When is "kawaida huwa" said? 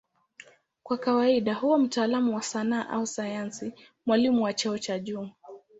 0.97-1.79